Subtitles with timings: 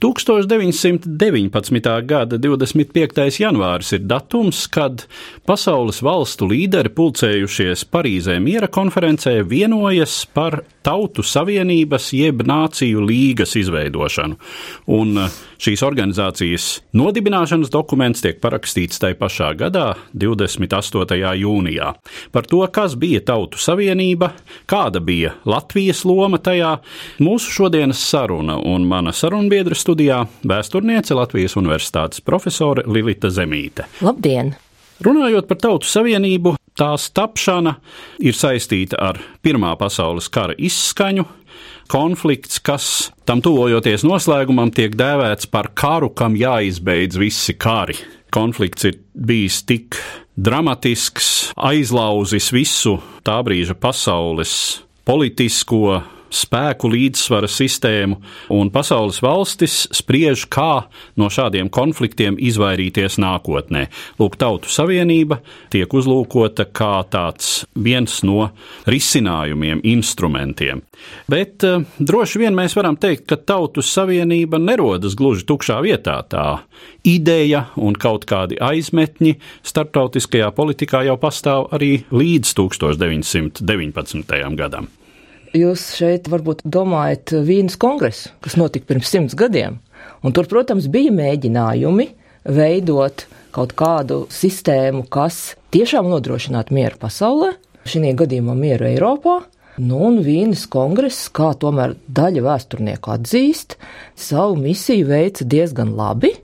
[0.00, 2.06] 1919.
[2.08, 3.40] gada 25.
[3.42, 5.04] janvāris ir datums, kad
[5.44, 14.38] pasaules valstu līderi pulcējušies Parīzē miera konferencē vienojas par Tautu Savienības jeb Nāciju līgas izveidošanu.
[14.96, 15.20] Un
[15.60, 21.18] šīs organizācijas nodibināšanas dokuments tiek parakstīts tai pašā gadā, 28.
[21.42, 21.90] jūnijā.
[22.32, 24.32] Par to, kas bija Tautu Savienība,
[24.70, 26.78] kāda bija Latvijas loma tajā,
[27.20, 33.88] mūsu šodienas saruna un mana sarunbiedra studijā vēsturniece Latvijas Universitātes profesore Lilita Zemīte.
[34.04, 34.54] Labdien!
[35.02, 37.72] Runājot par Tautu Savienību, tās tapšana
[38.22, 41.24] ir saistīta ar Pirmā pasaules kara izskaņu.
[41.90, 47.96] Konflikts, kas tam tuvojoties noslēgumam, tiek dēvēts par karu, kam jāizbeidz visi kari.
[48.30, 49.98] Konflikts ir bijis tik
[50.38, 54.54] dramatisks, aizlauzis visu tā brīža pasaules
[55.08, 55.98] politisko
[56.30, 58.18] spēku līdzsvara sistēmu,
[58.54, 60.86] un pasaules valstis spriež, kā
[61.20, 63.86] no šādiem konfliktiem izvairīties nākotnē.
[64.20, 65.40] Lūk, Tautu Savienība
[65.72, 68.50] tiek uzlūkota kā tāds viens no
[68.90, 70.84] risinājumiem, instrumentiem.
[71.30, 76.20] Bet uh, droši vien mēs varam teikt, ka Tautu Savienība nerodas gluži tukšā vietā.
[76.30, 76.46] Tā
[77.06, 79.36] ideja un kaut kādi aizmetņi
[79.66, 84.40] starptautiskajā politikā jau pastāv arī līdz 1919.
[84.60, 84.90] gadam.
[85.50, 89.80] Jūs šeit varbūt domājat Vīnas kongresu, kas notika pirms simts gadiem.
[90.22, 92.06] Un tur, protams, bija mēģinājumi
[92.46, 99.40] veidot kaut kādu sistēmu, kas tiešām nodrošinātu mieru pasaulē, šī gadījumā mieru Eiropā.
[99.80, 103.74] Nu, un Vīnas kongress, kā tomēr daļa vēsturnieku atzīst,
[104.14, 106.34] savu misiju veica diezgan labi,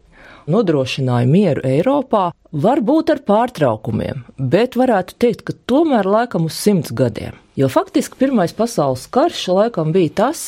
[0.51, 7.37] nodrošināja mieru Eiropā, varbūt ar pārtraukumiem, bet varētu teikt, ka tomēr laikam uz simts gadiem.
[7.57, 10.43] Jo faktiski Pirmais pasaules karš laikam bija tas,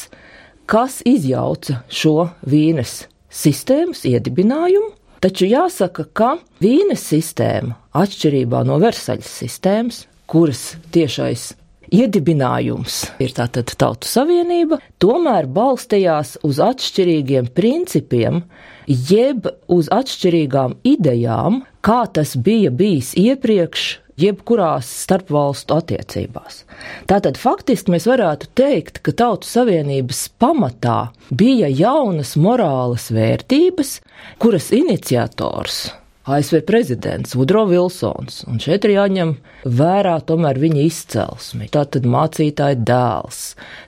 [0.69, 4.95] kas izjauca šo vīnes sistēmas iedibinājumu.
[5.19, 11.51] Taču jāsaka, ka vīnes sistēma, atšķirībā no Versaļas sistēmas, kuras tiešais
[11.91, 18.45] iedibinājums ir tātad Tautu Savienība, tomēr balstījās uz atšķirīgiem principiem,
[18.87, 23.85] jeb uz atšķirīgām idejām, kā tas bija bijis iepriekš
[24.21, 26.65] jebkurās starpvalstu attiecībās.
[27.09, 30.99] Tātad faktiski mēs varētu teikt, ka Tautu Savienības pamatā
[31.31, 33.95] bija jaunas morāles vērtības,
[34.43, 35.87] kuras iniciators
[36.29, 39.31] ASV prezidents Vudro Vilsons, un šeit ir jāņem
[39.65, 41.69] vērā tomēr viņa izcelsmi.
[41.73, 43.39] Tātad mācītāja dēls,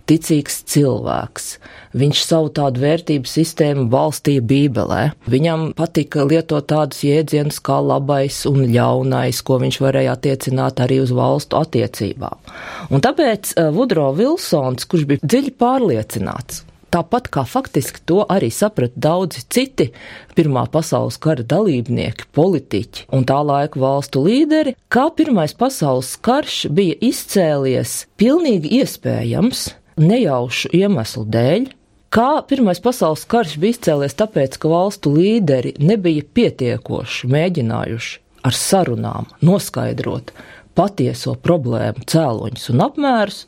[0.08, 1.50] ticīgs cilvēks.
[2.00, 5.02] Viņš savu tādu vērtību sistēmu balstīja Bībelē.
[5.28, 11.12] Viņam patika lietot tādus jēdzienus kā labais un ļaunais, ko viņš varēja attiecināt arī uz
[11.12, 12.40] valstu attiecībām.
[12.88, 19.44] Un tāpēc Vudro Vilsons, kurš bija dziļi pārliecināts, Tāpat kā faktiski to arī saprata daudzi
[19.46, 19.90] citi
[20.34, 26.96] Pirmā pasaules kara dalībnieki, politiķi un tā laika valstu līderi, kā Pirmais pasaules karš bija
[27.10, 29.68] izcēlies pilnīgi iespējams
[30.00, 31.68] nejaušu iemeslu dēļ,
[32.10, 38.18] kā Pirmais pasaules karš bija izcēlies tāpēc, ka valstu līderi nebija pietiekoši mēģinājuši
[38.50, 40.34] ar sarunām noskaidrot
[40.74, 43.44] patieso problēmu cēloņus un apmērus,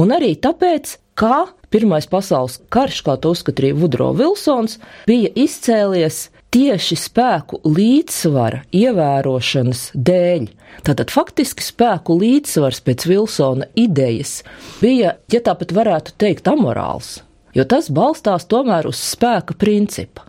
[0.00, 4.76] un arī tāpēc, kā Pirmais pasaules karš, kā to uzskatīja Vudro Vilsons,
[5.10, 10.44] bija izcēlies tieši spēku līdzsvara ievērošanas dēļ.
[10.86, 14.36] Tātad faktiski spēku līdzsvars pēc Vilsona idejas
[14.78, 17.16] bija, ja tāpat varētu teikt, amorāls,
[17.58, 20.28] jo tas balstās tomēr uz spēka principa.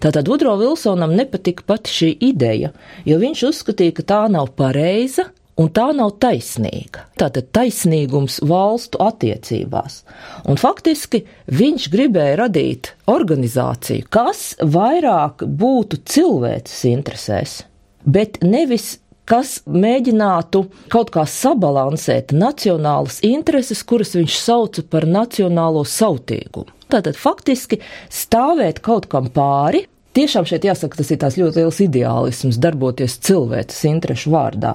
[0.00, 2.72] Tātad Vudro Vilsonam nepatika pati šī ideja,
[3.04, 5.28] jo viņš uzskatīja, ka tā nav pareiza,
[5.60, 7.06] un tā nav taisnīga.
[7.18, 10.02] Tātad taisnīgums valstu attiecībās.
[10.48, 17.58] Un faktiski viņš gribēja radīt organizāciju, kas vairāk būtu cilvēces interesēs,
[18.04, 20.62] bet nevis kas mēģinātu
[20.92, 26.70] kaut kā sabalansēt nacionālas intereses, kuras viņš sauca par nacionālo sautīgumu.
[26.86, 27.80] Tātad faktiski
[28.14, 29.82] stāvēt kaut kam pāri,
[30.16, 34.70] Tiešām šeit jāsaka, tas ir tās ļoti liels ideālisms darboties cilvēces interešu vārdā,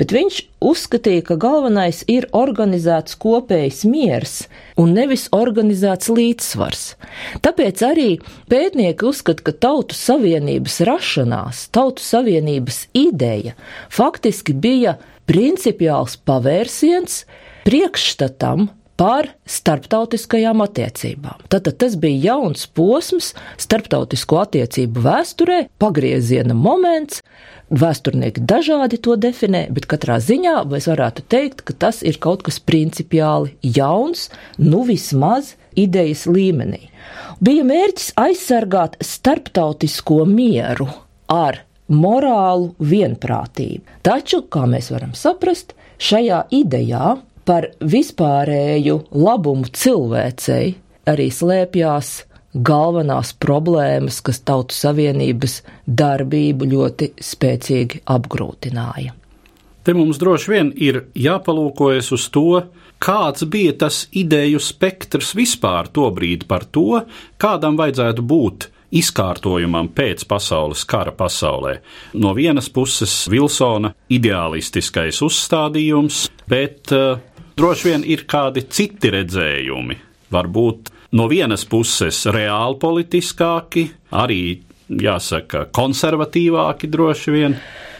[0.00, 4.38] bet viņš uzskatīja, ka galvenais ir organizēts kopējs miers
[4.80, 6.86] un nevis organizēts līdzsvars.
[7.44, 8.08] Tāpēc arī
[8.48, 13.58] pētnieki uzskata, ka tautu savienības rašanās, tautu savienības ideja
[13.92, 14.96] faktiski bija
[15.28, 17.26] principiāls pavērsiens
[17.68, 21.44] priekšstatam par starptautiskajām attiecībām.
[21.52, 23.30] Tātad tas bija jauns posms
[23.60, 27.22] starptautisko attiecību vēsturē, pagrieziena moments.
[27.68, 32.58] Vēsturnieki dažādi to definē, bet katrā ziņā mēs varētu teikt, ka tas ir kaut kas
[32.58, 36.88] principiāli jauns, nu vismaz idejas līmenī.
[37.44, 40.88] Bija mērķis aizsargāt starptautisko mieru
[41.30, 44.00] ar morālu vienprātību.
[44.02, 47.18] Taču, kā mēs varam saprast, šajā idejā
[47.48, 50.74] par vispārēju labumu cilvēcei
[51.08, 52.10] arī slēpjās
[52.52, 59.14] galvenās problēmas, kas Tautu Savienības darbību ļoti spēcīgi apgrūtināja.
[59.84, 62.48] Te mums droši vien ir jāpalūkojas uz to,
[63.00, 67.04] kāds bija tas ideju spektrs vispār tobrīd par to,
[67.40, 68.68] kādam vajadzētu būt
[68.98, 71.78] izkārtojumam pēc pasaules kara pasaulē.
[72.20, 77.20] No vienas puses Vilsona ideālistiskais uzstādījums, bet uh,
[77.58, 79.98] droši vien ir kādi citi redzējumi.
[80.32, 83.84] Varbūt no vienas puses reāli politiskāki,
[84.14, 84.42] arī
[84.88, 87.56] jāsaka konservatīvāki droši vien.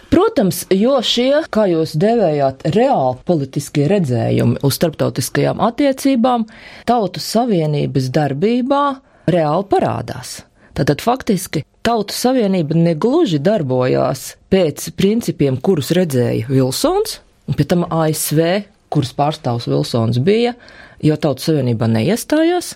[0.08, 6.46] Protams, jo šie, kā jūs devējāt, reāli politiskie redzējumi uz starptautiskajām attiecībām,
[6.88, 8.84] tautu savienības darbībā
[9.28, 10.38] reāli parādās.
[10.78, 17.14] Tātad faktiski Tautu savienība negluži darbojās pēc principiem, kurus redzēja Vilsons,
[17.48, 18.40] un pēc tam ASV
[18.92, 20.54] kuras pārstāvs Vilsons bija,
[21.04, 22.74] jo Tautas Savienībā neiestājās.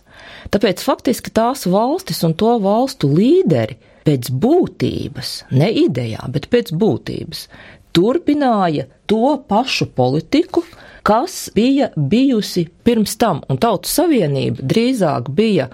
[0.52, 7.46] Tāpēc faktiski tās valstis un to valstu līderi pēc būtības, ne idejā, bet pēc būtības,
[7.94, 10.64] turpināja to pašu politiku,
[11.06, 15.68] kas bija bijusi pirms tam, un Tautas Savienība drīzāk bija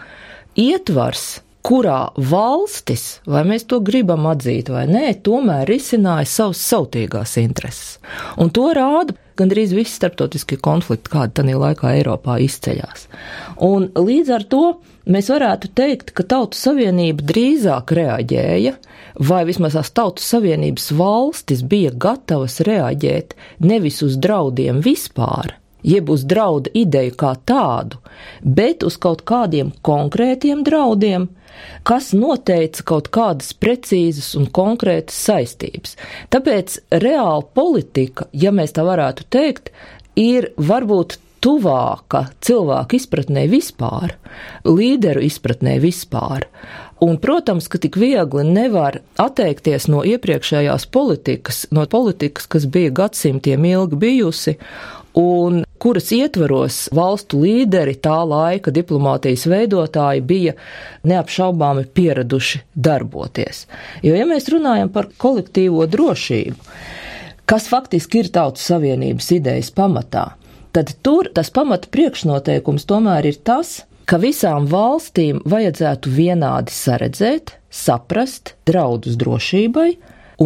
[0.59, 1.39] ietvars
[1.69, 7.99] kurā valstis, vai mēs to gribam atzīt vai nē, tomēr risināja savas sautīgās intereses.
[8.41, 13.07] Un to rāda gandrīz visi starptautiskie konflikti, kādi tajā laikā Eiropā izceļās.
[13.65, 14.65] Un līdz ar to
[15.09, 18.75] mēs varētu teikt, ka Tautu Savienība drīzāk reaģēja,
[19.31, 25.57] vai vismaz tās Tautu Savienības valstis bija gatavas reaģēt nevis uz draudiem vispār,
[25.87, 28.03] jeb uz draudu ideju kā tādu,
[28.43, 31.29] bet uz kaut kādiem konkrētiem draudiem,
[31.89, 35.97] kas noteica kaut kādas precīzas un konkrētas saistības.
[36.33, 39.73] Tāpēc reāla politika, ja mēs tā varētu teikt,
[40.19, 44.17] ir varbūt tuvāka cilvēku izpratnē vispār,
[44.67, 46.49] līderu izpratnē vispār.
[47.05, 53.69] Un, protams, ka tik viegli nevar atteikties no iepriekšējās politikas, no politikas, kas bija gadsimtiem
[53.71, 54.57] ilgi bijusi,
[55.19, 60.55] un kuras ietvaros valstu līderi tā laika diplomātijas veidotāji bija
[61.11, 63.65] neapšaubāmi pieraduši darboties.
[64.03, 66.57] Jo, ja mēs runājam par kolektīvo drošību,
[67.51, 70.29] kas faktiski ir tautas savienības idejas pamatā,
[70.71, 78.55] tad tur tas pamata priekšnoteikums tomēr ir tas, ka visām valstīm vajadzētu vienādi saredzēt, saprast
[78.71, 79.91] draudus drošībai,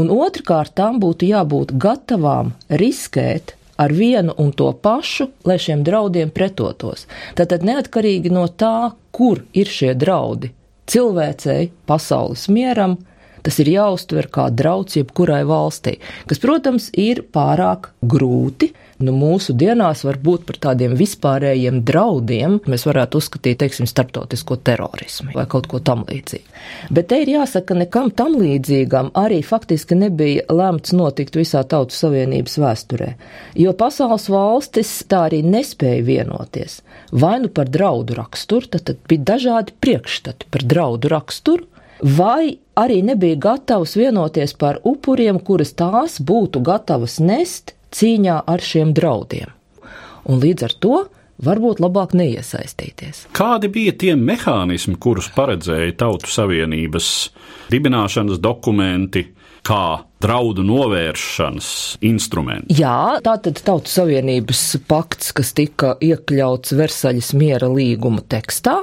[0.00, 6.30] un otrkārt tām būtu jābūt gatavām riskēt ar vienu un to pašu, lai šiem draudiem
[6.30, 7.06] pretotos.
[7.38, 10.52] Tātad neatkarīgi no tā, kur ir šie draudi-
[10.92, 12.98] cilvēcei, pasaules mieram,
[13.42, 18.72] tas ir jāuztver kā drauds jebkurai valstī, kas, protams, ir pārāk grūti,
[19.04, 25.34] nu, mūsu dienās var būt par tādiem vispārējiem draudiem, mēs varētu uzskatīt, teiksim, starptautisko terorismu
[25.36, 26.60] vai kaut ko tam līdzīgu.
[26.94, 32.58] Bet te ir jāsaka, nekam tam līdzīgam arī faktiski nebija lemts notikt visā Tautu Savienības
[32.62, 33.10] vēsturē,
[33.58, 36.80] jo pasaules valstis tā arī nespēja vienoties.
[37.12, 41.68] Vai nu par draudu raksturu, tad, tad bija dažādi priekšstati par draudu raksturu,
[42.02, 48.94] vai arī nebija gatavs vienoties par upuriem, kuras tās būtu gatavas nest cīņā ar šiem
[48.96, 49.52] draudiem.
[50.30, 50.96] Un līdz ar to
[51.42, 53.26] varbūt labāk neiesaistīties.
[53.36, 57.08] Kādi bija tie mehānismi, kurus paredzēja Tautu Savienības
[57.72, 59.26] dibināšanas dokumenti,
[59.62, 61.68] kā draudu novēršanas
[62.06, 62.76] instrumenti?
[62.78, 68.80] Jā, tātad Tautu Savienības pakts, kas tika iekļauts Versaļas miera līguma tekstā,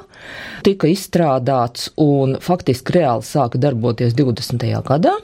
[0.68, 4.68] tika izstrādāts un faktiski reāli sāka darboties 20.
[4.88, 5.16] gadā.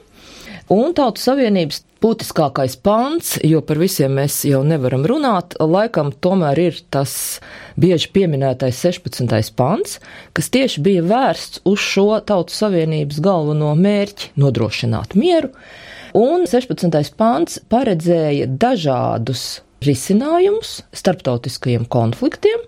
[0.66, 6.80] Un Tautu Savienības būtiskākais pants, jo par visiem mēs jau nevaram runāt, laikam tomēr ir
[6.90, 7.12] tas
[7.78, 9.52] bieži pieminētais 16.
[9.54, 10.00] pants,
[10.34, 15.52] kas tieši bija vērsts uz šo Tautu Savienības galveno mērķi- nodrošināt mieru.
[16.18, 17.14] Un 16.
[17.14, 22.58] pants paredzēja dažādus risinājumus starptautiskajiem konfliktiem,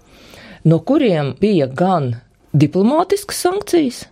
[0.64, 2.21] no kuriem bija gan
[2.55, 4.05] diplomātiskas sankcijas,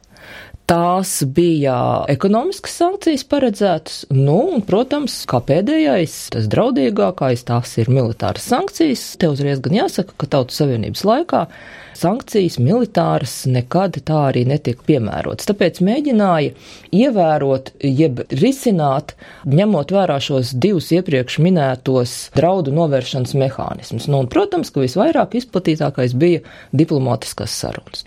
[0.67, 1.77] Tās bija
[2.11, 9.05] ekonomiskas sankcijas paredzētas, nu, un, protams, kā pēdējais, tas draudīgākais, tās ir militāras sankcijas.
[9.21, 11.45] Te uzreiz gan jāsaka, ka Tautu Savienības laikā
[11.97, 15.49] sankcijas militāras nekad tā arī netika piemērotas.
[15.51, 16.55] Tāpēc mēģināja
[16.97, 19.17] ievērot, jeb risināt,
[19.49, 24.09] ņemot vērā šos divus iepriekš minētos draudu novēršanas mehānismus.
[24.11, 26.45] Nu, un, protams, ka visvairāk izplatītākais bija
[26.77, 28.07] diplomātiskās sarunas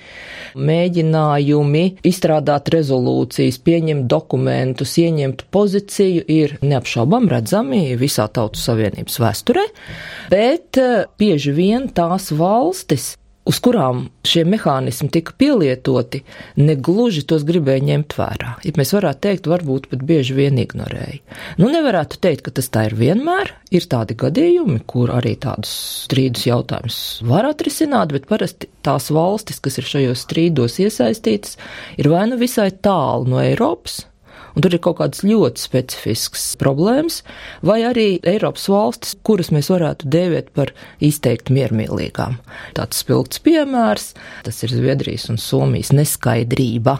[0.58, 9.66] mēģinājumi izstrādāt rezolūcijas, pieņemt dokumentus, ieņemt pozīciju ir neapšaubām redzami visā Tautu Savienības vēsturē,
[10.32, 13.14] bet eh, bieži vien tās valstis
[13.50, 16.22] uz kurām šie mehānismi tika pielietoti,
[16.60, 18.56] negluži tos gribēja ņemt vērā.
[18.66, 21.22] Ja mēs varētu teikt, varbūt pat bieži vien ignorēja.
[21.62, 23.54] Nu, nevarētu teikt, ka tas tā ir vienmēr.
[23.74, 25.72] Ir tādi gadījumi, kur arī tādus
[26.06, 31.58] strīdus jautājumus var atrisināt, bet parasti tās valstis, kas ir šajos strīdos iesaistītas,
[32.02, 34.04] ir vai nu visai tālu no Eiropas,
[34.60, 37.22] un tur ir kaut kādas ļoti specifiskas problēmas,
[37.64, 42.36] vai arī Eiropas valstis, kuras mēs varētu dēvēt par izteikti miermīlīgām.
[42.76, 44.10] Tāds spilgts piemērs,
[44.44, 46.98] tas ir Zviedrijas un Somijas neskaidrība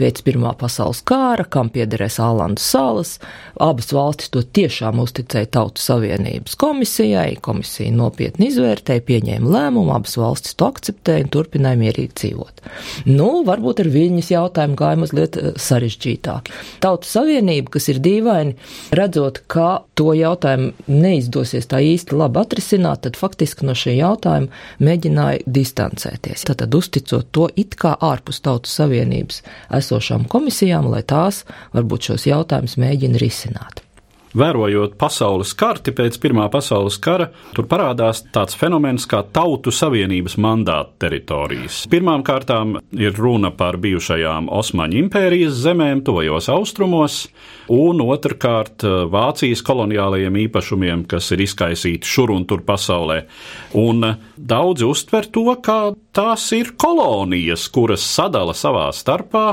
[0.00, 3.18] pēc Pirmā pasaules kāra, kam piederēs Ālandu salas.
[3.60, 10.56] Abas valstis to tiešām uzticēja Tautu Savienības komisijai, komisija nopietni izvērtēja, pieņēma lēmumu, abas valstis
[10.56, 12.64] to akceptēja un turpināja mierīgi dzīvot.
[13.10, 16.48] Nu, varbūt ar viņas jautājumu gāja mazliet eh, sarežģītāk.
[16.82, 18.52] Tautu Tautu Savienība, kas ir dīvaini,
[18.94, 24.46] redzot, ka to jautājumu neizdosies tā īsti labi atrisināt, tad faktiski no šī jautājuma
[24.78, 26.46] mēģināja distancēties.
[26.46, 29.42] Tātad uzticot to it kā ārpus Tautu Savienības
[29.82, 31.42] esošām komisijām, lai tās
[31.74, 33.82] varbūt šos jautājumus mēģina risināt.
[34.38, 41.04] Vērojot pasaules karti pēc Pirmā pasaules kara, tur parādās tāds fenomens kā tautu savienības mandāta
[41.04, 41.82] teritorijas.
[41.92, 47.26] Pirmām kārtām ir runa par bijušajām Osmaņu impērijas zemēm, tojos austrumos,
[47.72, 53.22] un otrkārt Vācijas koloniālajiem īpašumiem, kas ir izkaisīti šur un tur pasaulē.
[53.78, 59.46] Un daudzi uztver to, kā tās ir kolonijas, kuras sadala savā starpā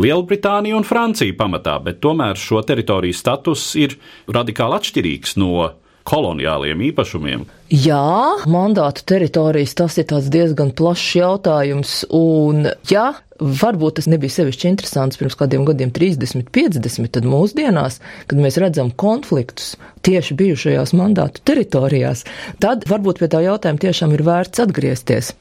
[0.00, 3.96] Lielbritānija un Francija pamatā, bet tomēr šo teritoriju status ir
[4.28, 5.70] radikāli atšķirīgs no
[6.08, 7.44] koloniāliem īpašumiem.
[7.72, 15.18] Jā, mandātu teritorijas tas ir diezgan plašs jautājums, un ja varbūt tas nebija sevišķi interesants
[15.18, 18.00] pirms kādiem gadiem, 30, 50, tad mūsdienās,
[18.30, 19.76] kad mēs redzam konfliktus
[20.06, 22.26] tieši bijušajās mandātu teritorijās,
[22.62, 25.32] tad varbūt pie tā jautājuma tiešām ir vērts atgriezties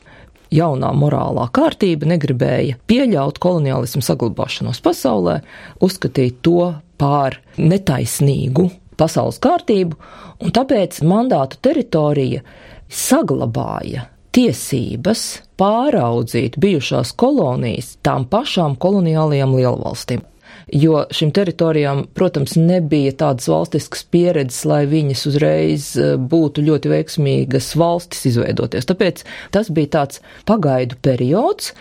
[0.51, 5.39] jaunā morālā kārtība negribēja pieļaut koloniālismu saglabāšanos pasaulē,
[5.83, 9.97] uzskatīt to par netaisnīgu pasaules kārtību,
[10.43, 12.43] un tāpēc mandātu teritorija
[12.91, 15.23] saglabāja tiesības
[15.59, 20.23] pāraudzīt bijušās kolonijas tām pašām koloniālajām lielvalstīm.
[20.71, 27.73] Jo šīm teritorijām, protams, nebija tādas valstiskas pieredzes, lai viņas uzreiz e, būtu ļoti veiksmīgas
[27.79, 28.87] valstis izveidoties.
[28.87, 31.73] Tāpēc tas bija tāds pagaidu periods,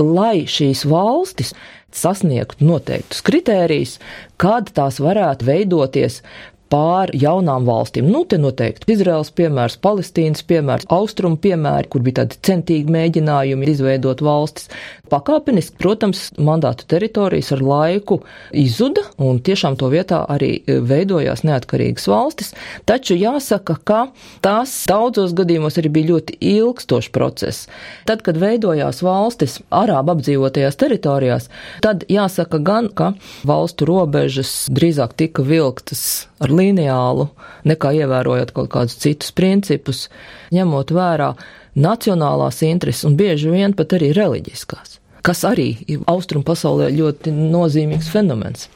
[0.00, 1.52] lai šīs valstis
[1.92, 3.98] sasniegtu noteiktus kritērijus,
[4.40, 6.22] kad tās varētu veidoties
[6.72, 8.08] pār jaunām valstīm.
[8.12, 14.22] Nu, te noteikti Izraels piemērs, Palestīnas piemērs, Austrumu piemēri, kur bija tādi centīgi mēģinājumi izveidot
[14.24, 14.68] valstis.
[15.08, 18.20] Pakāpeniski, protams, mandātu teritorijas ar laiku
[18.52, 22.52] izzuda, un tiešām to vietā arī e, veidojās neatkarīgas valstis,
[22.88, 24.02] taču jāsaka, ka
[24.44, 27.68] tās daudzos gadījumos arī bija ļoti ilgstošs process.
[28.08, 31.48] Tad, kad veidojās valstis arābu apdzīvotajās teritorijās,
[31.84, 33.14] tad jāsaka gan, ka
[33.48, 37.28] valstu robežas drīzāk tika vilktas ar lineālu,
[37.68, 40.06] nekā ievērojot kaut kādus citus principus,
[40.54, 41.32] ņemot vērā
[41.78, 48.10] nacionālās intereses un bieži vien pat arī reliģiskās, kas arī ir austrumu pasaulē ļoti nozīmīgs
[48.12, 48.68] fenomens.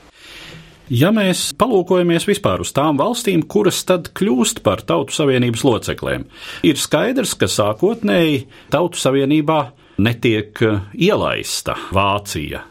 [0.92, 6.26] Ja mēs palūkojamies vispār uz tām valstīm, kuras tad kļūst par Tautu Savienības locekliem,
[6.68, 8.42] ir skaidrs, ka sākotnēji
[8.74, 9.60] Tautu Savienībā
[10.02, 10.58] netiek
[10.92, 12.66] ielaista Vācija.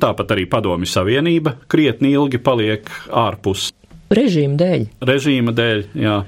[0.00, 3.68] Tāpat arī Padomju Savienība krietni ilgi paliek ārpus
[4.14, 4.84] Režīma dēļ.
[5.04, 6.18] Režīma dēļ, jā.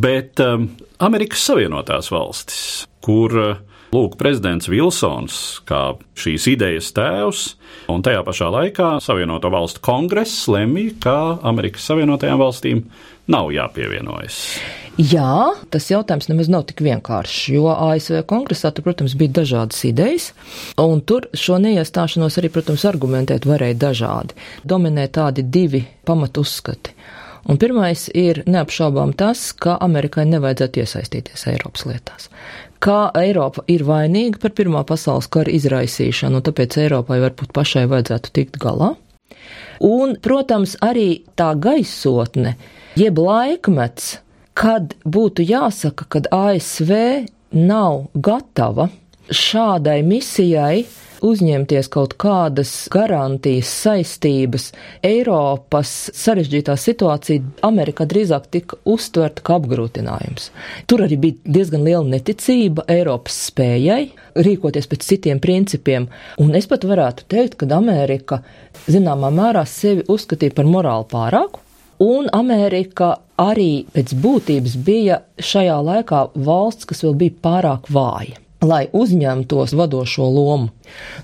[0.00, 0.70] Bet um,
[1.04, 2.62] Amerikas Savienotās valstis,
[3.04, 3.56] kur uh,
[3.88, 5.36] Lūk, prezidents Vilsons,
[5.68, 7.44] kā šīs idejas tēvs,
[7.88, 12.82] un tajā pašā laikā Savienoto Valstu kongress lemj, ka Amerikas Savienotajām valstīm
[13.32, 14.42] nav jāpievienojas.
[14.98, 20.32] Jā, tas jautājums nemaz nav tik vienkāršs, jo ASV kongresā tur, protams, bija dažādas idejas,
[20.82, 24.36] un tur šo neiestāšanos arī, protams, argumentēt varēja dažādi.
[24.68, 26.97] Dominē tādi divi pamatu uzskati.
[27.46, 32.28] Un pirmais ir neapšaubām tas, ka Amerikai nevajadzētu iesaistīties Eiropas lietās.
[32.82, 38.34] Kā Eiropa ir vainīga par Pirmā pasaules kara izraisīšanu, un tāpēc Eiropai varbūt pašai vajadzētu
[38.34, 38.94] tikt galā.
[39.84, 42.56] Un, protams, arī tā gaisotne,
[42.98, 44.18] jeb laikmets,
[44.58, 46.94] kad būtu jāsaka, ka ASV
[47.54, 48.88] nav gatava
[49.30, 50.86] šādai misijai
[51.24, 54.70] uzņemties kaut kādas garantijas, saistības.
[55.06, 60.50] Eiropas sarežģītā situācija Amerikā drīzāk tika uztverta kā apgrūtinājums.
[60.90, 64.08] Tur arī bija diezgan liela neticība Eiropas spējai
[64.38, 66.08] rīkoties pēc citiem principiem,
[66.38, 68.42] un es pat varētu teikt, ka Amerika
[68.86, 71.62] zināmā mērā sevi uzskatīja par morāli pārāku,
[72.04, 78.86] un Amerika arī pēc būtības bija šajā laikā valsts, kas vēl bija pārāk vāja lai
[78.92, 80.70] uzņemtos vadošo lomu.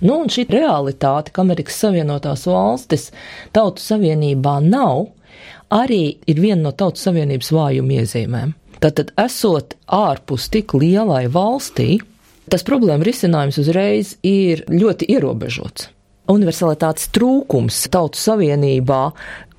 [0.00, 3.10] Nu, un šī realitāte, ka Amerikas Savienotās valstis
[3.54, 5.08] Tautu Savienībā nav,
[5.74, 8.54] arī ir viena no Tautu Savienības vājuma iezīmēm.
[8.84, 11.98] Tātad, esot ārpus tik lielai valstī,
[12.52, 15.93] tas problēma risinājums uzreiz ir ļoti ierobežots
[16.30, 19.00] universalitātes trūkums Tautu Savienībā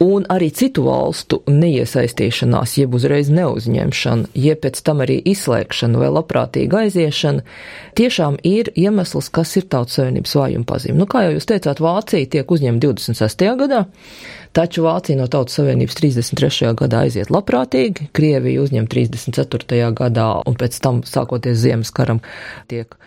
[0.04, 6.82] un arī citu valstu neiesaistīšanās, jeb uzreiz neuzņemšana, jeb pēc tam arī izslēgšana vai labprātīga
[6.86, 7.46] aiziešana,
[7.96, 10.98] tiešām ir iemesls, kas ir Tautu Savienības vājuma pazīme.
[11.00, 13.46] Nu, kā jau jūs teicāt, Vācija tiek uzņemta 26.
[13.62, 13.86] gadā,
[14.58, 16.74] taču Vācija no Tautas Savienības 33.
[16.82, 19.94] gadā aiziet labprātīgi, Krievija uzņem 34.
[19.96, 22.24] gadā un pēc tam, sākoties Ziemas karam,
[22.72, 22.98] tiek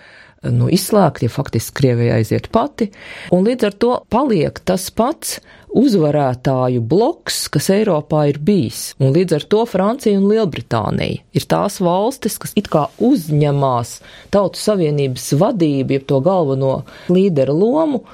[0.42, 2.90] nu, izslēgti, ja faktiski Krievija aiziet pati,
[3.34, 5.38] un līdz ar to paliek tas pats
[5.78, 11.80] uzvarētāju bloks, kas Eiropā ir bijis, un līdz ar to Francija un Lielbritānija ir tās
[11.84, 13.98] valstis, kas it kā uzņemās
[14.34, 18.04] Tautu Savienības vadību, jeb to galveno līderu lomu,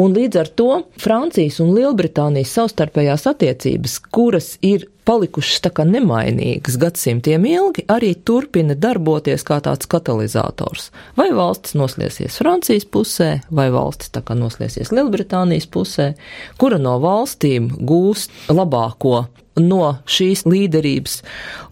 [0.00, 6.78] Un līdz ar to Francijas un Lielbritānijas savstarpējās attiecības, kuras ir palikušas tā kā nemainīgas
[6.80, 10.90] gadsimtiem ilgi, arī turpina darboties kā tāds katalizators.
[11.18, 16.12] Vai valstis noslēsies Francijas pusē, vai valstis tā kā noslēsies Lielbritānijas pusē,
[16.60, 19.26] kura no valstīm gūst labāko
[19.60, 21.20] no šīs līderības,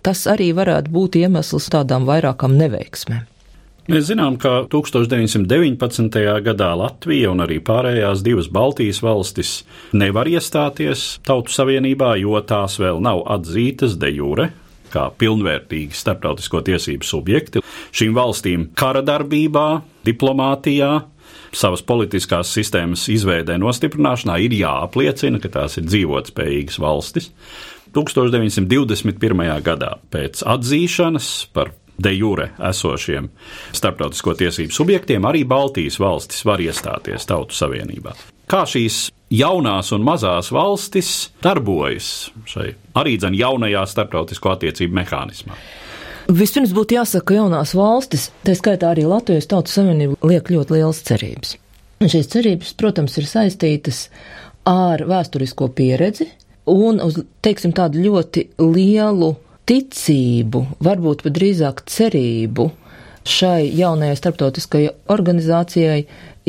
[0.05, 3.27] tas arī varētu būt iemesls tādām vairākām neveiksmēm.
[3.89, 6.19] Mēs zinām, ka 1919.
[6.45, 9.53] gadā Latvija un arī pārējās divas Baltijas valstis
[9.97, 14.51] nevar iestāties Tautu Savienībā, jo tās vēl nav atzītas de jure
[14.91, 17.63] kā pilnvērtīgi starptautisko tiesību subjekti.
[17.95, 19.67] Šīm valstīm kara darbībā,
[20.07, 20.91] diplomātijā,
[21.55, 27.31] savas politiskās sistēmas izveidē nostiprināšanā ir jāapliecina, ka tās ir dzīvotspējīgas valstis.
[27.91, 29.47] 1921.
[29.67, 33.29] gadā pēc atzīšanas par de jure esošiem
[33.77, 38.15] starptautisko tiesību subjektiem, arī Baltijas valstis var iestāties Tautu Savienībā.
[38.51, 45.59] Kā šīs jaunās un mazās valstis darbojas šai arī dzen jaunajā starptautisko attiecību mehānismā?
[46.31, 51.01] Vispirms būtu jāsaka, ka jaunās valstis, tā skaitā arī Latvijas Tautas Savienība, liek ļoti lielas
[51.07, 51.57] cerības.
[52.01, 54.05] Šīs cerības, protams, ir saistītas
[54.69, 56.29] ar vēsturisko pieredzi
[56.71, 59.35] un uz, teiksim, tādu ļoti lielu
[59.71, 62.67] ticību, varbūt pat drīzāk cerību
[63.31, 66.01] šai jaunajai starptautiskajai organizācijai,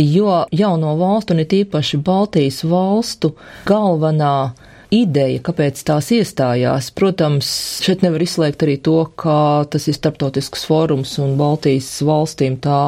[0.02, 3.36] jo jauno valstu, un it īpaši Baltijas valstu
[3.70, 4.54] galvenā
[4.92, 6.92] ideja, kāpēc tās iestājās.
[6.96, 7.48] Protams,
[7.86, 12.82] šeit nevar izslēgt arī to, ka tas ir starptautisks fórums un Baltijas valstīm tā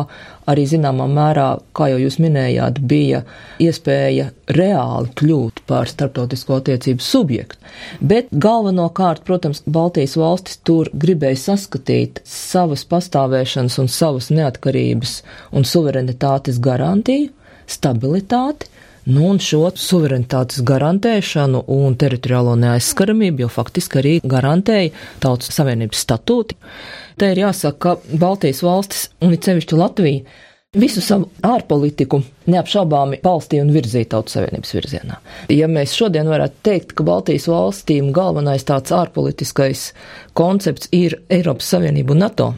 [0.50, 3.22] arī zināmā mērā, kā jau jūs minējāt, bija
[3.64, 7.72] iespēja reāli kļūt par starptautisko attiecību subjektu.
[8.04, 15.22] Bet galvenokārt, protams, Baltijas valstis tur gribēja saskatīt savas pastāvēšanas un savas neatkarības
[15.56, 17.32] un suverenitātes garantiju,
[17.72, 18.68] stabilitāti,
[19.04, 26.56] Nu, un šo suverenitātes garantēšanu un teritoriālo neaizskaramību jau faktiski arī garantēja Tautas Savienības statūti.
[27.20, 30.40] Te ir jāsaka, ka Baltijas valstis un it sevišķi Latvija
[30.74, 35.20] visu savu ārpolitiku neapšaubāmi balstīja un virzīja Tautu Savienības virzienā.
[35.54, 39.86] Ja mēs šodien varētu teikt, ka Baltijas valstīm galvenais tāds ārpolitiskais
[40.36, 42.50] koncepts ir Eiropas Savienība un NATO,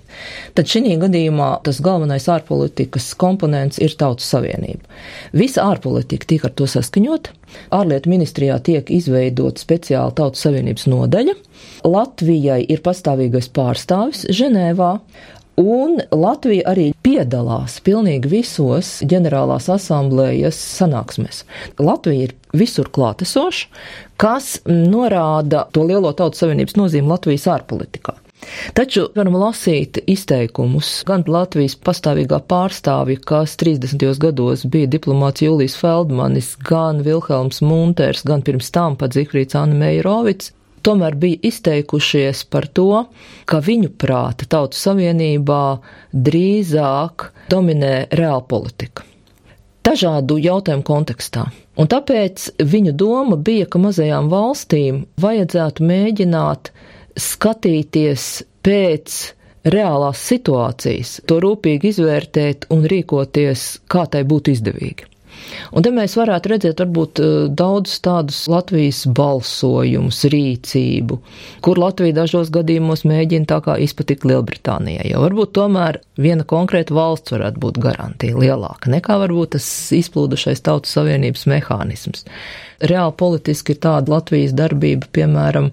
[0.55, 4.87] tad šī gadījumā tas galvenais ārpolitikas komponents ir Tautu Savienība.
[5.35, 7.35] Visa ārpolitika tiek ar to saskaņota.
[7.75, 11.35] Ārlietu ministrijā tiek izveidota speciāla Tautu Savienības nodaļa.
[11.85, 14.95] Latvijai ir pastāvīgais pārstāvis Ženēvā,
[15.61, 21.45] Un Latvija arī piedalās pilnīgi visos ģenerālās asamblējas sanāksmēs.
[21.79, 23.69] Latvija ir visur klātesoša,
[24.19, 28.17] kas norāda to lielo tautas savienības nozīmi Latvijas ārpolitikā.
[28.77, 34.03] Taču varam lasīt izteikumus gan Latvijas pastāvīgā pārstāvja, kas 30.
[34.21, 40.51] gados bija diplomāts Jūlijs Feldmanis, gan Vilhelms Munters, gan pirms tam pat Zifrīds Anna Meirovits,
[40.85, 43.05] tomēr bija izteikušies par to,
[43.49, 45.63] ka viņu prāta Tautu Savienībā
[46.13, 49.05] drīzāk dominē reālpolitika.
[49.85, 51.45] Dažādu jautājumu kontekstā.
[51.77, 56.71] Un tāpēc viņu doma bija, ka mazajām valstīm vajadzētu mēģināt
[57.21, 58.29] skatīties
[58.65, 59.17] pēc
[59.75, 65.09] reālās situācijas, to rūpīgi izvērtēt un rīkoties, kā tai būtu izdevīgi.
[65.75, 71.19] Un te mēs varētu redzēt varbūt eh, daudz tādus Latvijas balsojumus, rīcību,
[71.65, 77.35] kur Latvija dažos gadījumos mēģina tā kā izpatikt Lielbritānijai, jo varbūt tomēr viena konkrēta valsts
[77.35, 82.25] varētu būt garantija lielāka nekā varbūt tas izplūdušais tautas savienības mehānisms.
[82.79, 85.69] Reāli politiski ir tāda Latvijas darbība, piemēram,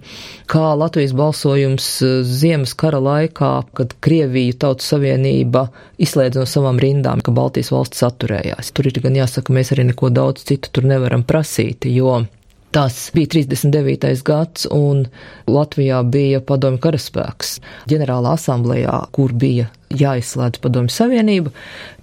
[0.51, 5.67] kā Latvijas balsojums eh, Ziemas kara laikā, kad Krieviju tautas savienība
[6.03, 8.71] izslēdz no savām rindām, ka Baltijas valsts atturējās.
[8.77, 12.23] Tur ir gan jāsaka, mēs arī neko daudz citu tur nevaram prasīt, jo
[12.73, 14.23] Tas bija 39.
[14.25, 15.03] gads, un
[15.45, 17.59] Latvijā bija padomju karaspēks.
[17.91, 19.67] Ģenerālā asamblējā, kur bija
[20.00, 21.52] jāizslēdz Padomju Savienība.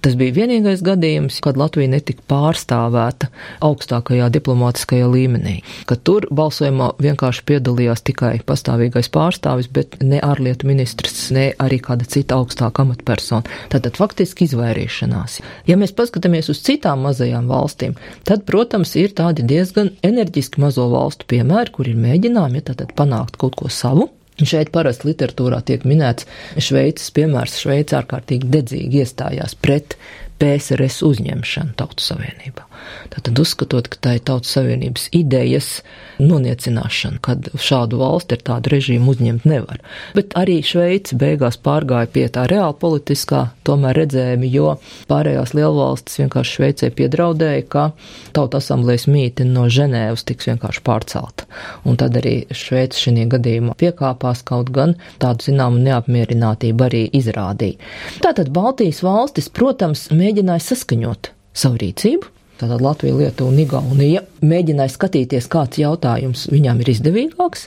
[0.00, 3.28] Tas bija vienīgais gadījums, kad Latvija netika pārstāvēta
[3.66, 11.28] augstākajā diplomātiskajā līmenī, ka tur balsojumā vienkārši piedalījās tikai pastāvīgais pārstāvis, bet ne ārlietu ministrs,
[11.36, 13.44] ne arī kāda cita augstāka amatpersona.
[13.72, 15.40] Tātad faktiski izvairīšanās.
[15.68, 17.98] Ja mēs paskatāmies uz citām mazajām valstīm,
[18.28, 23.60] tad, protams, ir tādi diezgan enerģiski mazo valstu piemēri, kur ir mēģinājumi ja, panākt kaut
[23.60, 24.08] ko savu
[24.40, 27.58] Šeit parasti literatūrā tiek minēts Šveices piemērs.
[27.64, 29.98] Šveice ārkārtīgi dedzīgi iestājās pret
[30.40, 32.69] PSRS uzņemšanu Tautu Savienībā.
[33.10, 35.70] Tātad uzskatot, ka tā ir Tautas Savienības idejas
[36.20, 39.80] noniecināšana, kad šādu valsti ar tādu režīmu uzņemt nevar.
[40.16, 44.76] Bet arī Šveice beigās pārgāja pie tā reāla politiskā tomēr redzējumi, jo
[45.10, 47.86] pārējās lielvalstis vienkārši Šveicē piedraudēja, ka
[48.36, 51.48] Tauta asamblējas mīti no Ženēvas tiks vienkārši pārcelta.
[51.88, 57.80] Un tad arī Šveice šī gadījumā piekāpās kaut gan tādu zināmu neapmierinātību arī izrādīja.
[58.24, 65.48] Tātad Baltijas valstis, protams, mēģināja saskaņot savu rīcību, Tātad Latvija, Lietuva un Igaunija mēģināja skatīties,
[65.48, 67.66] kāds jautājums viņām ir izdevīgāks.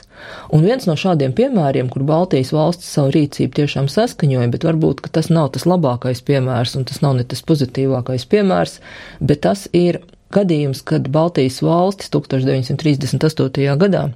[0.54, 5.32] Un viens no šādiem piemēriem, kur Baltijas valsts savu rīcību tiešām saskaņoja, bet varbūt tas
[5.34, 8.78] nav tas labākais piemērs un tas nav ne tas pozitīvākais piemērs,
[9.18, 10.04] bet tas ir
[10.34, 13.74] gadījums, kad Baltijas valstis 1938.
[13.82, 14.08] gadā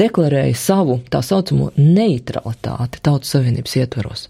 [0.00, 4.26] deklarēja savu tā saucamo neutralitāti Tautas Savienības ietvaros,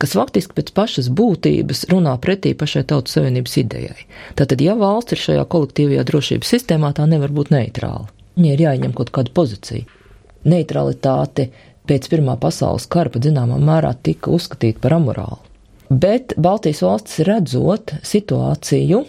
[0.00, 4.06] kas faktiski pēc pašas būtības runā pretī pašai Tautas Savienības idejai.
[4.36, 8.10] Tātad, ja valsts ir šajā kolektīvajā drošības sistēmā, tā nevar būt neitrāla.
[8.36, 9.88] Viņai ir jāņem kaut kāda pozīcija.
[10.46, 11.48] Neutralitāte
[11.88, 15.40] pēc Pirmā pasaules kara zināmā mērā tika uzskatīta par amorālu.
[15.88, 19.04] Bet Baltijas valstis redzot situāciju,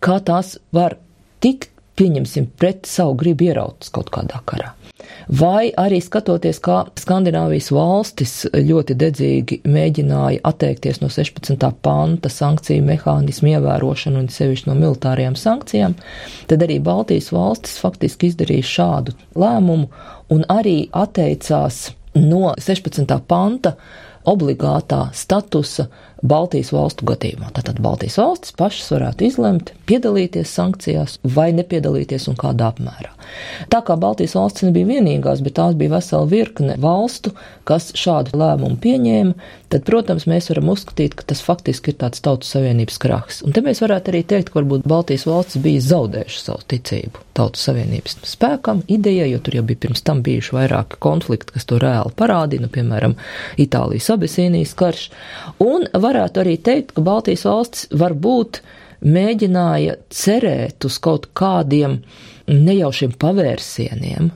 [0.00, 0.96] kā tās var
[1.42, 4.70] tikt, pieņemsim, pret savu gribu ierautas kaut kādā karā
[5.40, 11.70] vai arī skatoties, kā Skandināvijas valstis ļoti dedzīgi mēģināja atteikties no 16.
[11.82, 15.96] panta sankciju mehānismu ievērošanu un sevišķi no militārajām sankcijām,
[16.50, 19.90] tad arī Baltijas valstis faktiski izdarīja šādu lēmumu
[20.34, 23.18] un arī atteicās no 16.
[23.26, 23.76] panta
[24.30, 25.86] obligātā statusa
[26.22, 27.50] Baltijas valstu gadījumā.
[27.56, 33.14] Tātad Baltijas valstis pašas varētu izlemt, piedalīties sankcijās vai nepiedalīties un kādā apmērā.
[33.72, 37.32] Tā kā Baltijas valstis nebija vienīgās, bet tās bija vesela virkne valstu,
[37.68, 42.50] kas šādu lēmumu pieņēma, tad, protams, mēs varam uzskatīt, ka tas faktiski ir tāds tautas
[42.56, 43.40] savienības krahs.
[43.46, 47.64] Un te mēs varētu arī teikt, ka varbūt Baltijas valstis bija zaudējušas savu ticību tautas
[47.68, 52.12] savienības spēkam, idejai, jo tur jau bija pirms tam bijuši vairāki konflikti, kas to reāli
[52.18, 53.16] parādīja, nu, piemēram,
[53.60, 55.06] Itālijas abesīnijas karš.
[55.62, 58.60] Un varētu arī teikt, ka Baltijas valstis varbūt
[59.00, 62.00] mēģināja cerēt uz kaut kādiem
[62.50, 64.30] nejaušiem pavērsieniem,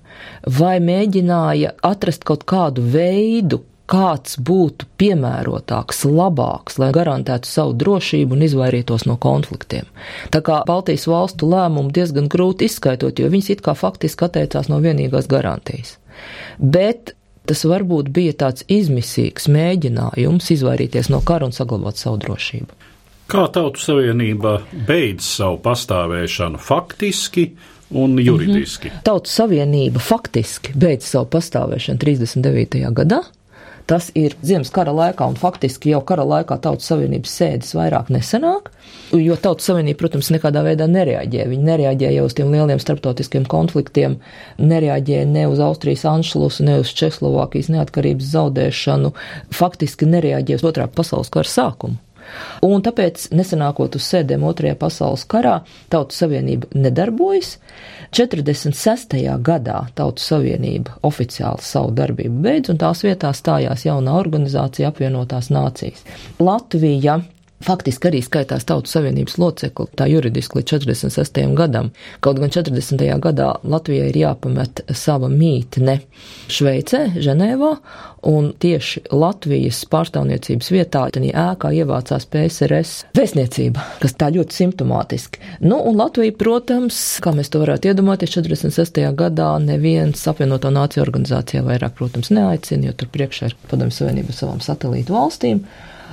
[0.58, 8.44] vai mēģināja atrast kaut kādu veidu, kāds būtu piemērotāks, labāks, lai garantētu savu drošību un
[8.46, 9.84] izvairītos no konfliktiem.
[10.32, 14.80] Tā kā Baltijas valstu lēmumu diezgan grūti izskaitot, jo viņas it kā faktiski atteicās no
[14.84, 15.98] vienīgās garantijas.
[16.56, 17.12] Bet
[17.46, 22.80] tas varbūt bija tāds izmisīgs mēģinājums izvairīties no kara un saglabāt savu drošību.
[23.30, 27.46] Kā Tautu Savienība beidz savu pastāvēšanu faktiski
[27.90, 28.88] un juridiski?
[28.88, 29.04] Mm -hmm.
[29.04, 32.92] Tautu Savienība faktiski beidz savu pastāvēšanu 39.
[32.92, 33.22] gadā.
[33.86, 38.70] Tas ir Ziemas kara laikā, un faktiski jau kara laikā Tautas Savienības sēdes vairāk nesenāk,
[39.12, 41.44] jo Tautas Savienība, protams, nekādā veidā nereaģē.
[41.50, 44.16] Viņi nereaģē jau uz tiem lieliem starptautiskiem konfliktiem,
[44.56, 49.12] nereaģē ne uz Austrijas anšlusu, ne uz Čehoslovākijas neatkarības zaudēšanu,
[49.52, 52.00] faktiski nereaģē uz otrā pasaules kara sākumu.
[52.64, 55.58] Un tāpēc, nesenākot uz sēdēm Otrajā pasaules karā,
[55.92, 57.58] Tautu Savienība nedarbojas.
[58.14, 59.18] 46.
[59.44, 66.04] gadā Tautu Savienība oficiāli savu darbību beidz, un tās vietā stājās jauna organizācija apvienotās nācijas.
[66.38, 67.20] Latvija
[67.64, 71.42] faktiski arī skaitās Tautu Savienības locekli, tā juridiski līdz 46.
[71.58, 71.90] gadam.
[72.24, 73.04] Kaut gan 40.
[73.24, 76.00] gadā Latvijai ir jāpamet sava mītne
[76.52, 77.70] Šveicē, Ženēvā,
[78.28, 85.42] un tieši Latvijas pārstāvniecības vietā tādā ēkā ievācās PSRS vēstniecība, kas tā ļoti simptomātiski.
[85.64, 89.02] Nu, un Latvija, protams, kā mēs to varētu iedomāties, 46.
[89.18, 94.62] gadā neviens apvienoto nāciju organizācijā vairāk, protams, neaicina, jo tur priekšā ir padomju savienība savām
[94.64, 95.64] satelītu valstīm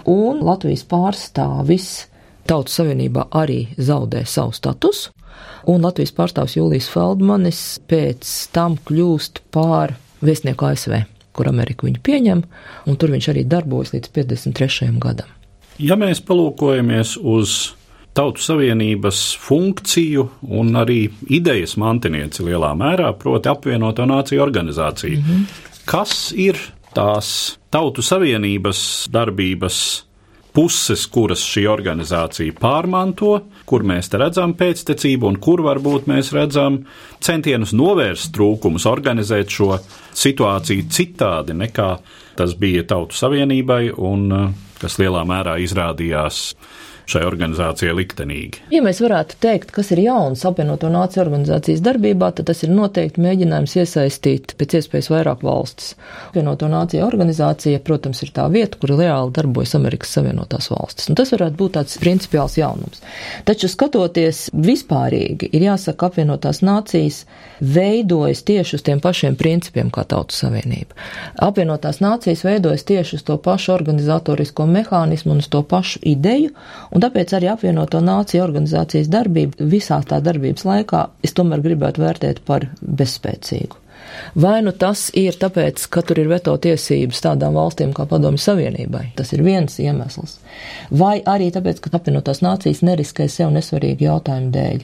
[0.10, 1.90] un Latvijas pārstāvis
[2.48, 5.12] Tautas Savienībā arī zaudē savu statusu,
[5.70, 11.04] un Latvijas pārstāvis Jūlijas Feldmanis pēc tam kļūst par viesnieku ASV,
[11.38, 12.42] kur Amerika viņu pieņem,
[12.88, 14.90] un tur viņš arī darbojas līdz 53.
[15.02, 15.30] gadam.
[15.82, 17.74] Ja mēs palūkojamies uz
[18.14, 25.46] Tautu Savienības funkciju un arī idejas mantinieci lielā mērā, proti apvienoto nāciju organizāciju, mm -hmm.
[25.86, 26.60] kas ir
[26.96, 29.78] tās Tautu Savienības darbības
[30.52, 36.82] puses, kuras šī organizācija pārmanto, kur mēs redzam pēctecību un kur varbūt mēs redzam
[37.24, 39.78] centienus novērst trūkumus, organizēt šo
[40.12, 41.92] situāciju citādi nekā
[42.36, 44.48] tas bija Tautu Savienībai un eh,
[44.82, 46.44] kas lielā mērā izrādījās
[47.10, 48.66] šai organizācijai liktenīgi.
[48.74, 53.24] Ja mēs varētu teikt, kas ir jauns apvienoto nāciju organizācijas darbībā, tad tas ir noteikti
[53.24, 55.96] mēģinājums iesaistīt pēc iespējas vairāk valstis.
[56.30, 61.10] Apvienoto nāciju organizācija, protams, ir tā vieta, kur reāli darbojas Amerikas Savienotās valstis.
[61.12, 63.04] Un tas varētu būt tāds principiāls jaunums.
[63.48, 67.24] Taču skatoties vispārīgi, ir jāsaka, apvienotās nācijas
[67.62, 70.98] veidojas tieši uz tiem pašiem principiem kā Tautu Savienība.
[71.42, 76.54] Apvienotās nācijas veidojas tieši uz to pašu organizatorisko mehānismu un uz to pašu ideju,
[76.92, 82.44] un tāpēc arī apvienoto nāciju organizācijas darbību visā tā darbības laikā es tomēr gribētu vērtēt
[82.48, 83.82] par bezspēcīgu.
[84.36, 89.04] Vai nu tas ir tāpēc, ka tur ir veto tiesības tādām valstīm kā Padomju Savienībai,
[89.16, 90.38] tas ir viens iemesls,
[91.04, 94.82] vai arī tāpēc, ka apvienotās nācijas neriskē sev nesvarīgu jautājumu dēļ.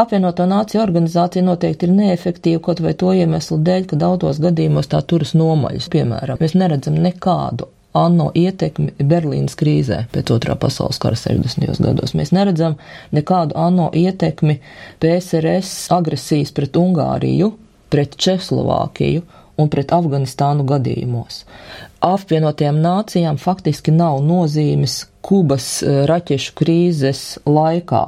[0.00, 5.02] Apvienoto nāciju organizācija noteikti ir neefektīva kaut vai to iemeslu dēļ, ka daudzos gadījumos tā
[5.02, 5.90] turas nomaļas.
[5.92, 11.78] Piemēram, mēs neredzam nekādu ANO ietekmi Berlīnas krīzē pēc otrā pasaules kara 60.
[11.84, 12.14] gados.
[12.18, 12.74] Mēs neredzam
[13.14, 14.58] nekādu ANO ietekmi
[15.02, 17.52] PSRS agresijas pret Ungāriju,
[17.94, 19.22] pret Čehoslovākiju
[19.62, 21.44] un pret Afganistānu gadījumos.
[22.04, 28.04] Apvienotajām nācijām faktiski nav nozīmes Kubas eh, raķešu krīzes laikā.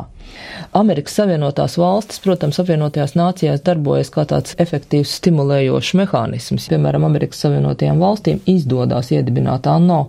[0.76, 6.66] Amerikas Savienotās valstis, protams, apvienotajās nācijās darbojas kā tāds efektīvs stimulējošs mehānisms.
[6.72, 10.02] Piemēram, Amerikas Savienotajām valstīm izdodās iedibināt ANO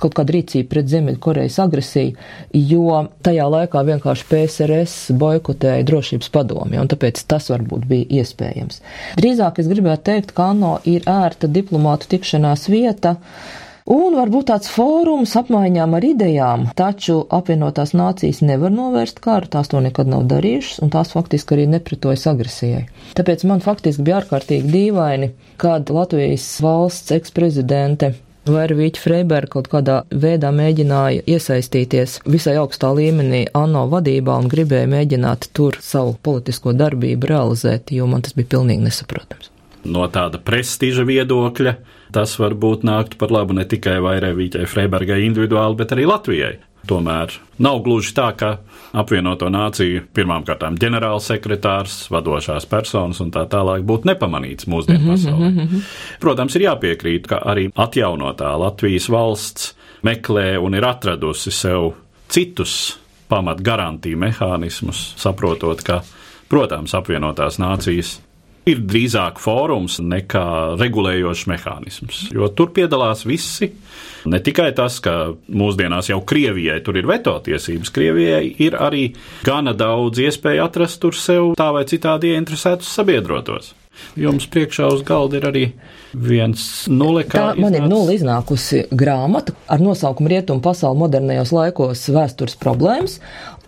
[0.00, 2.14] kaut kādu rīcību pret Ziemeļkorejas agresiju,
[2.56, 8.80] jo tajā laikā vienkārši PSRS boikotēja drošības padomi, un tāpēc tas varbūt bija iespējams.
[9.20, 13.16] Drīzāk es gribētu teikt, ka ANO ir ērta diplomātu tikšanās vieta,
[13.86, 19.78] Un varbūt tāds fórums apmaiņām ar idejām, taču apvienotās nācijas nevar novērst karu, tās to
[19.84, 22.88] nekad nav darījušas, un tās faktiski arī nepritojas agresijai.
[23.14, 25.30] Tāpēc man faktiski bija ārkārtīgi dīvaini,
[25.62, 28.16] kad Latvijas valsts eksprezidente
[28.50, 34.50] vai arī Vīķa Freiberga kaut kādā veidā mēģināja iesaistīties visai augstā līmenī ANO vadībā un
[34.50, 39.52] gribēja mēģināt tur savu politisko darbību realizēt, jo man tas bija pilnīgi nesaprotams
[39.86, 41.74] no tāda prestiža viedokļa,
[42.16, 46.54] tas varbūt nāktu par labu ne tikai Vairēvīķai Freibergai individuāli, bet arī Latvijai.
[46.86, 48.50] Tomēr nav gluži tā, ka
[48.96, 55.48] apvienoto nāciju pirmām kārtām ģenerālsekretārs, vadošās personas un tā tālāk būtu nepamanīts mūsdienu -hmm, pasaulē.
[55.50, 55.80] Mm -hmm.
[56.20, 61.92] Protams, ir jāpiekrīt, ka arī atjaunotā Latvijas valsts meklē un ir atradusi sev
[62.28, 62.98] citus
[63.28, 66.02] pamat garantiju mehānismus, saprotot, ka,
[66.48, 68.20] protams, apvienotās nācijas
[68.66, 70.46] ir drīzāk fórums nekā
[70.80, 72.22] regulējošs mehānisms.
[72.34, 73.70] Jo tur piedalās visi.
[74.26, 79.08] Ne tikai tas, ka mūsdienās jau Krievijai tur ir veto tiesības, Krievijai ir arī
[79.46, 83.74] gana daudz iespēju atrast tur sev tā vai citādi ieinteresētus sabiedrotos.
[84.18, 85.62] Jums priekšā uz galda ir arī
[86.12, 87.54] viens nulle kā.
[87.54, 87.78] Tā man iznāc...
[87.78, 93.18] ir nulle iznākusi grāmata ar nosaukumu Rietumu pasauli modernajos laikos vēstures problēmas,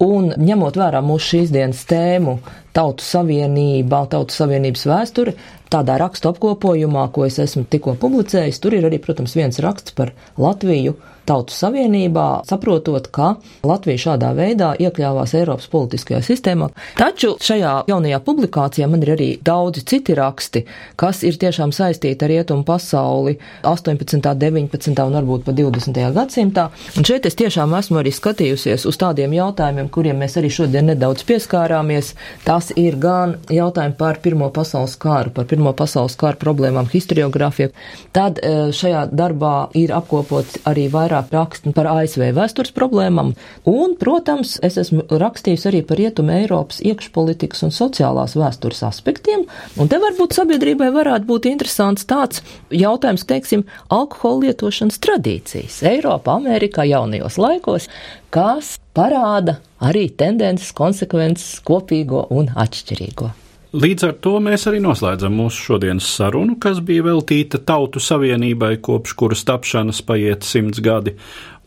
[0.05, 2.39] un ņemot vērā mūsu šīs dienas tēmu
[2.79, 5.35] Tautu savienība, Tautu savienības vēsture,
[5.73, 10.15] tādā rakstu apkopojumā, ko es esmu tikko publicējis, tur ir arī, protams, viens raksts par
[10.39, 10.95] Latviju
[11.29, 13.35] Tautu Savienībā, saprotot, ka
[13.69, 16.71] Latvija šādā veidā iekļāvās Eiropas politiskajā sistēmā.
[16.97, 20.63] Taču šajā jaunajā publikācijā man ir arī daudzi citi raksti,
[20.97, 23.37] kas ir tiešām saistīti ar rietumu pasauli
[23.69, 25.03] 18., 19.
[25.05, 26.01] un varbūt pat 20.
[26.17, 26.69] gadsimtā.
[26.97, 31.27] Un šeit es tiešām esmu arī skatījusies uz tādiem jautājumiem, kuriem mēs arī šodien nedaudz
[31.29, 32.15] pieskārāmies.
[32.47, 37.75] Tas ir gan jautājumi par Pirmo pasaules kāru, par Pirmo pasaules kāru problēmām, historiografiju.
[38.17, 43.35] Tad eh, šajā darbā ir apkopots arī vairāk vairāk rakstu par ASV vēstures problēmām,
[43.67, 49.47] un, protams, es esmu rakstījis arī par rietumu Eiropas iekšpolitikas un sociālās vēstures aspektiem,
[49.79, 56.87] un te varbūt sabiedrībai varētu būt interesants tāds jautājums, teiksim, alkohola lietošanas tradīcijas Eiropā, Amerikā
[56.89, 57.89] jaunajos laikos,
[58.31, 63.33] kas parāda arī tendences, konsekvences, kopīgo un atšķirīgo.
[63.69, 69.13] Līdz ar to mēs arī noslēdzam mūsu šodienas sarunu, kas bija veltīta Tautu Savienībai, kopš
[69.21, 71.13] kuras tapšanas paiet simts gadi.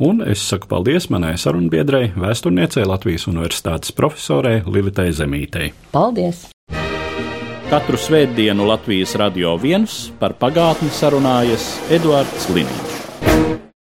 [0.01, 5.75] Un es saku paldies manai sarunbiedrei, vēsturniecei Latvijas Universitātes profesorei Lilitai Zemītei.
[5.93, 6.47] Paldies!
[7.69, 12.90] Katru svētdienu Latvijas radio viens par pagātni sarunājas Eduards Liniņš.